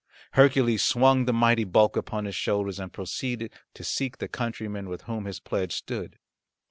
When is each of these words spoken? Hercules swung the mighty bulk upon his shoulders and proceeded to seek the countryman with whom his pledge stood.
Hercules 0.31 0.83
swung 0.83 1.25
the 1.25 1.31
mighty 1.31 1.63
bulk 1.63 1.95
upon 1.95 2.25
his 2.25 2.33
shoulders 2.35 2.79
and 2.79 2.91
proceeded 2.91 3.53
to 3.75 3.83
seek 3.83 4.17
the 4.17 4.27
countryman 4.27 4.89
with 4.89 5.03
whom 5.03 5.25
his 5.25 5.39
pledge 5.39 5.75
stood. 5.75 6.17